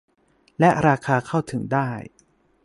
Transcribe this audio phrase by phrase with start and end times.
[0.59, 1.89] และราคาเข้าถึงได้